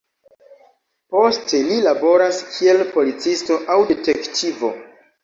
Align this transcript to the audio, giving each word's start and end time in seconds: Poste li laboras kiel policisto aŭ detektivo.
Poste 1.15 1.59
li 1.67 1.77
laboras 1.87 2.39
kiel 2.55 2.81
policisto 2.95 3.59
aŭ 3.75 3.77
detektivo. 3.93 4.73